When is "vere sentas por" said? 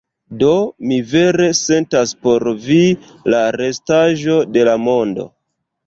1.11-2.47